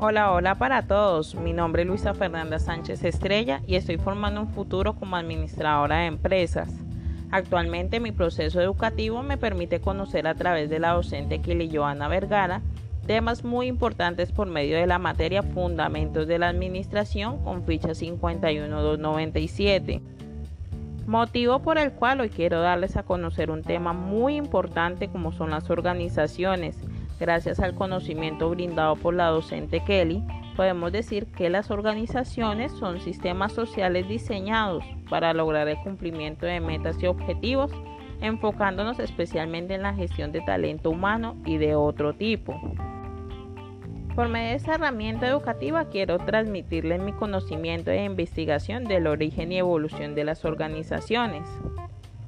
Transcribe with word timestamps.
Hola, 0.00 0.30
hola 0.30 0.54
para 0.54 0.82
todos. 0.82 1.34
Mi 1.34 1.52
nombre 1.52 1.82
es 1.82 1.88
Luisa 1.88 2.14
Fernanda 2.14 2.60
Sánchez 2.60 3.02
Estrella 3.02 3.62
y 3.66 3.74
estoy 3.74 3.98
formando 3.98 4.40
un 4.40 4.48
futuro 4.48 4.94
como 4.94 5.16
administradora 5.16 5.96
de 5.96 6.06
empresas. 6.06 6.72
Actualmente 7.32 7.98
mi 7.98 8.12
proceso 8.12 8.60
educativo 8.60 9.24
me 9.24 9.38
permite 9.38 9.80
conocer 9.80 10.28
a 10.28 10.36
través 10.36 10.70
de 10.70 10.78
la 10.78 10.92
docente 10.92 11.40
Kili 11.40 11.68
Joana 11.68 12.06
Vergara 12.06 12.62
temas 13.08 13.42
muy 13.42 13.66
importantes 13.66 14.30
por 14.30 14.46
medio 14.46 14.76
de 14.76 14.86
la 14.86 15.00
materia 15.00 15.42
Fundamentos 15.42 16.28
de 16.28 16.38
la 16.38 16.48
Administración 16.48 17.42
con 17.42 17.64
ficha 17.64 17.92
51297. 17.92 20.00
Motivo 21.08 21.58
por 21.58 21.76
el 21.76 21.90
cual 21.90 22.20
hoy 22.20 22.28
quiero 22.28 22.60
darles 22.60 22.96
a 22.96 23.02
conocer 23.02 23.50
un 23.50 23.64
tema 23.64 23.94
muy 23.94 24.36
importante 24.36 25.08
como 25.08 25.32
son 25.32 25.50
las 25.50 25.68
organizaciones. 25.70 26.76
Gracias 27.20 27.58
al 27.58 27.74
conocimiento 27.74 28.48
brindado 28.50 28.94
por 28.94 29.14
la 29.14 29.26
docente 29.26 29.82
Kelly, 29.84 30.22
podemos 30.56 30.92
decir 30.92 31.26
que 31.26 31.50
las 31.50 31.70
organizaciones 31.70 32.70
son 32.72 33.00
sistemas 33.00 33.52
sociales 33.52 34.08
diseñados 34.08 34.84
para 35.10 35.32
lograr 35.32 35.66
el 35.68 35.78
cumplimiento 35.78 36.46
de 36.46 36.60
metas 36.60 37.02
y 37.02 37.06
objetivos, 37.06 37.72
enfocándonos 38.20 39.00
especialmente 39.00 39.74
en 39.74 39.82
la 39.82 39.94
gestión 39.94 40.30
de 40.30 40.40
talento 40.42 40.90
humano 40.90 41.36
y 41.44 41.58
de 41.58 41.74
otro 41.74 42.12
tipo. 42.12 42.60
Por 44.14 44.28
medio 44.28 44.48
de 44.50 44.54
esta 44.56 44.74
herramienta 44.74 45.28
educativa 45.28 45.84
quiero 45.90 46.18
transmitirles 46.18 47.00
mi 47.00 47.12
conocimiento 47.12 47.92
e 47.92 48.04
investigación 48.04 48.84
del 48.84 49.06
origen 49.06 49.52
y 49.52 49.58
evolución 49.58 50.16
de 50.16 50.24
las 50.24 50.44
organizaciones. 50.44 51.48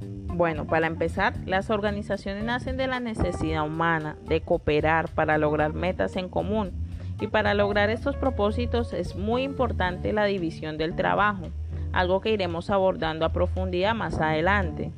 Bueno, 0.00 0.66
para 0.66 0.86
empezar, 0.86 1.34
las 1.44 1.70
organizaciones 1.70 2.44
nacen 2.44 2.76
de 2.76 2.86
la 2.86 3.00
necesidad 3.00 3.66
humana 3.66 4.16
de 4.26 4.40
cooperar 4.40 5.08
para 5.10 5.36
lograr 5.38 5.74
metas 5.74 6.16
en 6.16 6.28
común 6.28 6.72
y 7.20 7.26
para 7.26 7.52
lograr 7.52 7.90
estos 7.90 8.16
propósitos 8.16 8.92
es 8.92 9.16
muy 9.16 9.42
importante 9.42 10.12
la 10.12 10.24
división 10.24 10.78
del 10.78 10.96
trabajo, 10.96 11.48
algo 11.92 12.20
que 12.20 12.30
iremos 12.30 12.70
abordando 12.70 13.26
a 13.26 13.32
profundidad 13.32 13.94
más 13.94 14.18
adelante. 14.18 14.92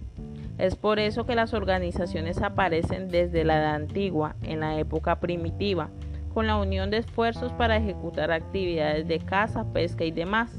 Es 0.58 0.76
por 0.76 1.00
eso 1.00 1.26
que 1.26 1.34
las 1.34 1.54
organizaciones 1.54 2.40
aparecen 2.40 3.08
desde 3.08 3.44
la 3.44 3.58
edad 3.58 3.74
antigua, 3.74 4.36
en 4.42 4.60
la 4.60 4.78
época 4.78 5.18
primitiva, 5.18 5.88
con 6.32 6.46
la 6.46 6.56
unión 6.56 6.90
de 6.90 6.98
esfuerzos 6.98 7.52
para 7.52 7.76
ejecutar 7.76 8.30
actividades 8.30 9.08
de 9.08 9.18
caza, 9.18 9.64
pesca 9.72 10.04
y 10.04 10.12
demás. 10.12 10.52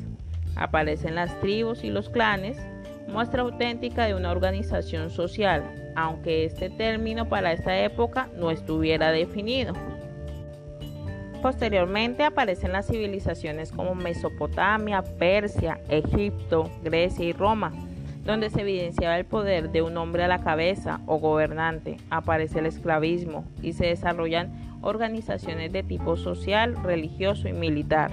Aparecen 0.55 1.15
las 1.15 1.39
tribus 1.39 1.83
y 1.83 1.89
los 1.89 2.09
clanes, 2.09 2.57
muestra 3.07 3.41
auténtica 3.41 4.05
de 4.05 4.15
una 4.15 4.31
organización 4.31 5.09
social, 5.09 5.63
aunque 5.95 6.45
este 6.45 6.69
término 6.69 7.29
para 7.29 7.51
esta 7.51 7.77
época 7.79 8.29
no 8.37 8.51
estuviera 8.51 9.11
definido. 9.11 9.73
Posteriormente 11.41 12.23
aparecen 12.23 12.71
las 12.71 12.87
civilizaciones 12.87 13.71
como 13.71 13.95
Mesopotamia, 13.95 15.03
Persia, 15.03 15.81
Egipto, 15.89 16.71
Grecia 16.83 17.25
y 17.25 17.33
Roma, 17.33 17.73
donde 18.23 18.49
se 18.49 18.61
evidenciaba 18.61 19.17
el 19.17 19.25
poder 19.25 19.69
de 19.71 19.81
un 19.81 19.97
hombre 19.97 20.23
a 20.23 20.29
la 20.29 20.39
cabeza 20.39 21.01
o 21.05 21.17
gobernante, 21.17 21.97
aparece 22.09 22.59
el 22.59 22.67
esclavismo 22.67 23.43
y 23.61 23.73
se 23.73 23.87
desarrollan 23.87 24.79
organizaciones 24.81 25.73
de 25.73 25.83
tipo 25.83 26.15
social, 26.15 26.81
religioso 26.81 27.49
y 27.49 27.53
militar. 27.53 28.11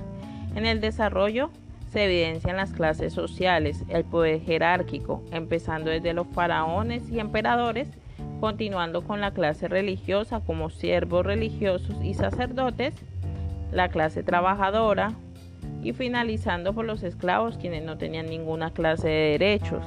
En 0.57 0.67
el 0.67 0.81
desarrollo 0.81 1.51
se 1.91 2.05
evidencian 2.05 2.57
las 2.57 2.73
clases 2.73 3.13
sociales, 3.13 3.85
el 3.89 4.05
poder 4.05 4.41
jerárquico, 4.41 5.23
empezando 5.33 5.91
desde 5.91 6.15
los 6.15 6.29
faraones 6.29 7.11
y 7.11 7.19
emperadores, 7.19 7.89
continuando 8.41 9.03
con 9.03 9.21
la 9.21 9.33
clase 9.33 9.67
religiosa 9.67 10.41
como 10.41 10.71
siervos 10.71 11.27
religiosos 11.27 11.97
y 12.03 12.15
sacerdotes, 12.15 12.95
la 13.73 13.89
clase 13.89 14.23
trabajadora 14.23 15.15
y 15.83 15.93
finalizando 15.93 16.73
por 16.75 16.85
los 16.85 17.03
esclavos 17.03 17.59
quienes 17.59 17.83
no 17.83 17.99
tenían 17.99 18.27
ninguna 18.27 18.73
clase 18.73 19.09
de 19.09 19.39
derechos. 19.39 19.85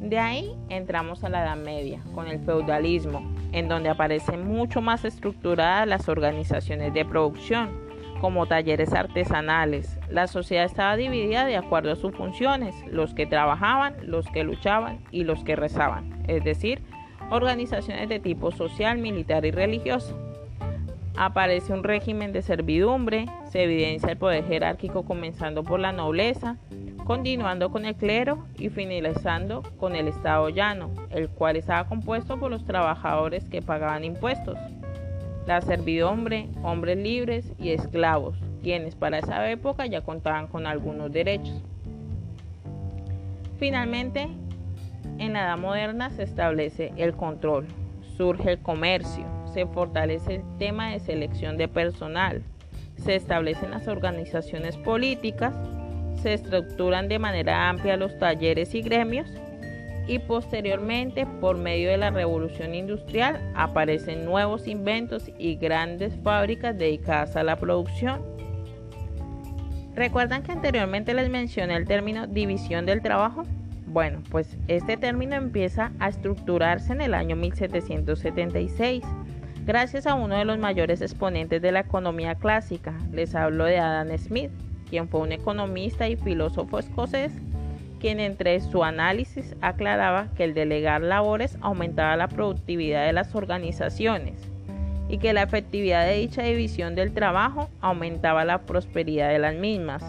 De 0.00 0.18
ahí 0.18 0.54
entramos 0.68 1.24
a 1.24 1.30
la 1.30 1.42
Edad 1.42 1.56
Media, 1.56 2.00
con 2.14 2.26
el 2.26 2.40
feudalismo, 2.40 3.26
en 3.52 3.68
donde 3.68 3.88
aparecen 3.88 4.46
mucho 4.46 4.82
más 4.82 5.06
estructuradas 5.06 5.88
las 5.88 6.08
organizaciones 6.10 6.92
de 6.92 7.06
producción, 7.06 7.85
como 8.20 8.46
talleres 8.46 8.92
artesanales. 8.92 9.98
La 10.10 10.26
sociedad 10.26 10.64
estaba 10.64 10.96
dividida 10.96 11.44
de 11.44 11.56
acuerdo 11.56 11.92
a 11.92 11.96
sus 11.96 12.14
funciones, 12.14 12.74
los 12.90 13.14
que 13.14 13.26
trabajaban, 13.26 13.94
los 14.02 14.26
que 14.28 14.44
luchaban 14.44 14.98
y 15.10 15.24
los 15.24 15.44
que 15.44 15.56
rezaban, 15.56 16.22
es 16.28 16.44
decir, 16.44 16.82
organizaciones 17.30 18.08
de 18.08 18.20
tipo 18.20 18.50
social, 18.50 18.98
militar 18.98 19.44
y 19.44 19.50
religioso. 19.50 20.18
Aparece 21.16 21.72
un 21.72 21.82
régimen 21.82 22.32
de 22.32 22.42
servidumbre, 22.42 23.26
se 23.50 23.64
evidencia 23.64 24.10
el 24.10 24.18
poder 24.18 24.44
jerárquico 24.46 25.04
comenzando 25.04 25.64
por 25.64 25.80
la 25.80 25.92
nobleza, 25.92 26.58
continuando 27.04 27.70
con 27.70 27.86
el 27.86 27.94
clero 27.94 28.46
y 28.58 28.68
finalizando 28.68 29.62
con 29.78 29.94
el 29.96 30.08
Estado 30.08 30.48
llano, 30.50 30.90
el 31.10 31.28
cual 31.30 31.56
estaba 31.56 31.88
compuesto 31.88 32.38
por 32.38 32.50
los 32.50 32.66
trabajadores 32.66 33.48
que 33.48 33.62
pagaban 33.62 34.04
impuestos, 34.04 34.58
la 35.46 35.60
servidumbre, 35.60 36.48
hombres 36.62 36.98
libres 36.98 37.52
y 37.58 37.70
esclavos, 37.70 38.36
quienes 38.62 38.94
para 38.94 39.18
esa 39.18 39.48
época 39.50 39.86
ya 39.86 40.00
contaban 40.00 40.48
con 40.48 40.66
algunos 40.66 41.12
derechos. 41.12 41.62
Finalmente, 43.58 44.28
en 45.18 45.32
la 45.32 45.44
edad 45.44 45.58
moderna 45.58 46.10
se 46.10 46.24
establece 46.24 46.92
el 46.96 47.14
control, 47.14 47.66
surge 48.16 48.52
el 48.52 48.58
comercio, 48.58 49.24
se 49.54 49.66
fortalece 49.66 50.36
el 50.36 50.58
tema 50.58 50.90
de 50.90 51.00
selección 51.00 51.56
de 51.56 51.68
personal, 51.68 52.42
se 52.96 53.14
establecen 53.14 53.70
las 53.70 53.88
organizaciones 53.88 54.76
políticas, 54.76 55.54
se 56.20 56.34
estructuran 56.34 57.08
de 57.08 57.18
manera 57.18 57.68
amplia 57.68 57.96
los 57.96 58.18
talleres 58.18 58.74
y 58.74 58.82
gremios 58.82 59.28
y 60.08 60.18
posteriormente 60.20 61.26
por 61.40 61.56
medio 61.56 61.90
de 61.90 61.96
la 61.96 62.10
revolución 62.10 62.74
industrial 62.74 63.40
aparecen 63.54 64.24
nuevos 64.24 64.68
inventos 64.68 65.30
y 65.38 65.56
grandes 65.56 66.16
fábricas 66.22 66.76
dedicadas 66.78 67.36
a 67.36 67.42
la 67.42 67.56
producción. 67.56 68.22
¿Recuerdan 69.94 70.42
que 70.42 70.52
anteriormente 70.52 71.14
les 71.14 71.30
mencioné 71.30 71.76
el 71.76 71.86
término 71.86 72.26
división 72.26 72.86
del 72.86 73.02
trabajo? 73.02 73.44
Bueno, 73.86 74.22
pues 74.30 74.56
este 74.68 74.96
término 74.96 75.36
empieza 75.36 75.92
a 75.98 76.08
estructurarse 76.08 76.92
en 76.92 77.00
el 77.00 77.14
año 77.14 77.34
1776 77.34 79.02
gracias 79.64 80.06
a 80.06 80.14
uno 80.14 80.36
de 80.36 80.44
los 80.44 80.58
mayores 80.58 81.00
exponentes 81.00 81.62
de 81.62 81.72
la 81.72 81.80
economía 81.80 82.34
clásica. 82.34 82.94
Les 83.10 83.34
hablo 83.34 83.64
de 83.64 83.78
Adam 83.78 84.16
Smith 84.18 84.50
quien 84.88 85.08
fue 85.08 85.20
un 85.20 85.32
economista 85.32 86.08
y 86.08 86.16
filósofo 86.16 86.78
escocés, 86.78 87.32
quien 88.00 88.20
entre 88.20 88.60
su 88.60 88.84
análisis 88.84 89.54
aclaraba 89.60 90.28
que 90.36 90.44
el 90.44 90.54
delegar 90.54 91.00
labores 91.02 91.56
aumentaba 91.60 92.16
la 92.16 92.28
productividad 92.28 93.06
de 93.06 93.12
las 93.12 93.34
organizaciones 93.34 94.34
y 95.08 95.18
que 95.18 95.32
la 95.32 95.42
efectividad 95.42 96.06
de 96.06 96.18
dicha 96.18 96.42
división 96.42 96.94
del 96.94 97.12
trabajo 97.12 97.70
aumentaba 97.80 98.44
la 98.44 98.62
prosperidad 98.62 99.30
de 99.30 99.38
las 99.38 99.54
mismas. 99.54 100.04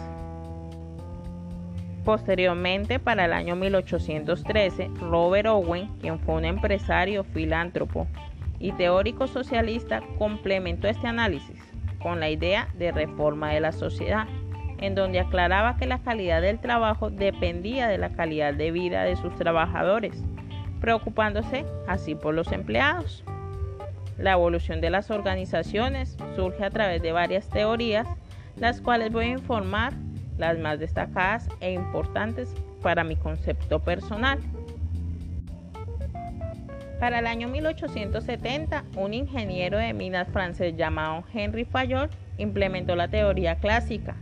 Posteriormente, 2.04 2.98
para 2.98 3.26
el 3.26 3.32
año 3.32 3.54
1813, 3.54 4.90
Robert 5.00 5.46
Owen, 5.48 5.88
quien 6.00 6.18
fue 6.18 6.36
un 6.36 6.44
empresario, 6.44 7.22
filántropo 7.22 8.06
y 8.58 8.72
teórico 8.72 9.26
socialista, 9.26 10.02
complementó 10.18 10.88
este 10.88 11.06
análisis 11.06 11.60
con 12.00 12.20
la 12.20 12.30
idea 12.30 12.68
de 12.78 12.92
reforma 12.92 13.50
de 13.50 13.60
la 13.60 13.72
sociedad 13.72 14.26
en 14.80 14.94
donde 14.94 15.20
aclaraba 15.20 15.76
que 15.76 15.86
la 15.86 15.98
calidad 15.98 16.42
del 16.42 16.58
trabajo 16.58 17.10
dependía 17.10 17.88
de 17.88 17.98
la 17.98 18.10
calidad 18.10 18.54
de 18.54 18.70
vida 18.70 19.04
de 19.04 19.16
sus 19.16 19.34
trabajadores, 19.36 20.22
preocupándose 20.80 21.64
así 21.86 22.14
por 22.14 22.34
los 22.34 22.52
empleados. 22.52 23.24
La 24.18 24.32
evolución 24.32 24.80
de 24.80 24.90
las 24.90 25.10
organizaciones 25.10 26.16
surge 26.34 26.64
a 26.64 26.70
través 26.70 27.02
de 27.02 27.12
varias 27.12 27.48
teorías, 27.48 28.06
las 28.56 28.80
cuales 28.80 29.12
voy 29.12 29.26
a 29.26 29.30
informar 29.30 29.92
las 30.38 30.58
más 30.58 30.78
destacadas 30.78 31.48
e 31.60 31.72
importantes 31.72 32.54
para 32.82 33.04
mi 33.04 33.16
concepto 33.16 33.80
personal. 33.80 34.40
Para 37.00 37.20
el 37.20 37.28
año 37.28 37.46
1870, 37.46 38.84
un 38.96 39.14
ingeniero 39.14 39.78
de 39.78 39.92
minas 39.92 40.26
francés 40.28 40.74
llamado 40.76 41.22
Henry 41.32 41.64
Fayol 41.64 42.10
implementó 42.38 42.96
la 42.96 43.06
teoría 43.06 43.54
clásica, 43.56 44.16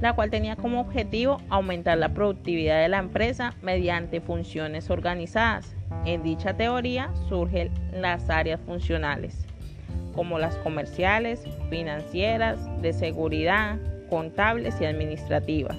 la 0.00 0.14
cual 0.14 0.30
tenía 0.30 0.56
como 0.56 0.80
objetivo 0.80 1.40
aumentar 1.48 1.98
la 1.98 2.10
productividad 2.10 2.80
de 2.80 2.88
la 2.88 2.98
empresa 2.98 3.54
mediante 3.62 4.20
funciones 4.20 4.90
organizadas. 4.90 5.74
En 6.04 6.22
dicha 6.22 6.54
teoría 6.54 7.10
surgen 7.28 7.70
las 7.92 8.30
áreas 8.30 8.60
funcionales, 8.60 9.46
como 10.14 10.38
las 10.38 10.56
comerciales, 10.56 11.44
financieras, 11.68 12.58
de 12.80 12.92
seguridad, 12.92 13.78
contables 14.08 14.80
y 14.80 14.86
administrativas. 14.86 15.76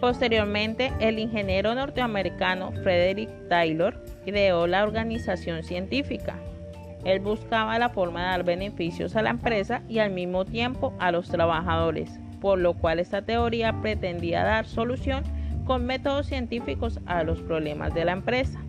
Posteriormente, 0.00 0.92
el 0.98 1.18
ingeniero 1.18 1.74
norteamericano 1.74 2.72
Frederick 2.82 3.28
Taylor 3.48 4.02
creó 4.24 4.66
la 4.66 4.82
organización 4.82 5.62
científica, 5.62 6.36
Él 7.04 7.20
buscaba 7.20 7.78
la 7.78 7.88
forma 7.88 8.20
de 8.20 8.26
dar 8.26 8.44
beneficios 8.44 9.16
a 9.16 9.22
la 9.22 9.30
empresa 9.30 9.82
y 9.88 9.98
al 9.98 10.10
mismo 10.10 10.44
tiempo 10.44 10.92
a 10.98 11.10
los 11.12 11.28
trabajadores, 11.28 12.20
por 12.40 12.58
lo 12.58 12.74
cual 12.74 12.98
esta 12.98 13.22
teoría 13.22 13.80
pretendía 13.80 14.44
dar 14.44 14.66
solución 14.66 15.24
con 15.64 15.86
métodos 15.86 16.26
científicos 16.26 17.00
a 17.06 17.22
los 17.22 17.40
problemas 17.42 17.94
de 17.94 18.04
la 18.04 18.12
empresa. 18.12 18.60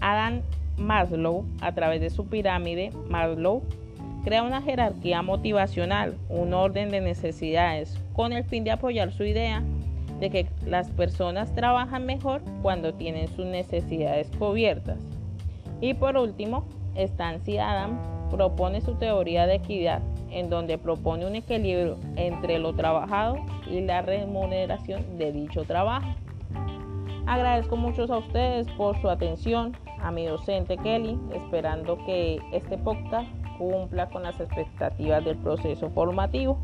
Adam 0.00 0.42
Maslow, 0.76 1.44
a 1.60 1.72
través 1.72 2.00
de 2.00 2.10
su 2.10 2.26
pirámide 2.26 2.90
Maslow, 3.08 3.62
crea 4.24 4.42
una 4.42 4.62
jerarquía 4.62 5.22
motivacional, 5.22 6.16
un 6.28 6.54
orden 6.54 6.90
de 6.90 7.00
necesidades, 7.00 7.98
con 8.12 8.32
el 8.32 8.44
fin 8.44 8.64
de 8.64 8.70
apoyar 8.70 9.12
su 9.12 9.24
idea 9.24 9.62
de 10.20 10.30
que 10.30 10.46
las 10.66 10.90
personas 10.90 11.54
trabajan 11.54 12.06
mejor 12.06 12.42
cuando 12.62 12.94
tienen 12.94 13.28
sus 13.28 13.46
necesidades 13.46 14.30
cubiertas. 14.38 14.98
Y 15.80 15.94
por 15.94 16.16
último, 16.16 16.64
Stancy 16.94 17.58
Adam 17.58 17.98
propone 18.30 18.80
su 18.80 18.94
teoría 18.94 19.46
de 19.46 19.56
equidad, 19.56 20.02
en 20.30 20.50
donde 20.50 20.78
propone 20.78 21.26
un 21.26 21.34
equilibrio 21.34 21.96
entre 22.16 22.58
lo 22.58 22.74
trabajado 22.74 23.36
y 23.68 23.80
la 23.80 24.02
remuneración 24.02 25.18
de 25.18 25.32
dicho 25.32 25.64
trabajo. 25.64 26.08
Agradezco 27.26 27.76
mucho 27.76 28.12
a 28.12 28.18
ustedes 28.18 28.66
por 28.76 29.00
su 29.00 29.08
atención, 29.08 29.76
a 30.00 30.10
mi 30.10 30.26
docente 30.26 30.76
Kelly, 30.78 31.18
esperando 31.34 31.98
que 32.04 32.40
este 32.52 32.78
podcast 32.78 33.28
cumpla 33.58 34.08
con 34.08 34.22
las 34.22 34.40
expectativas 34.40 35.24
del 35.24 35.36
proceso 35.36 35.90
formativo. 35.90 36.60